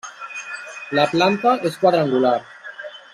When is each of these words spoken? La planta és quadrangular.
La 0.99 1.05
planta 1.13 1.53
és 1.71 1.77
quadrangular. 1.85 2.37